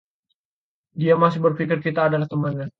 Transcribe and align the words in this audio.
Dia 0.99 1.13
masih 1.23 1.39
berpikir 1.45 1.77
kita 1.85 2.01
adalah 2.09 2.25
temannya. 2.33 2.65